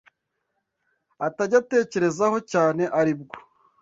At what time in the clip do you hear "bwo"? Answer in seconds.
3.19-3.35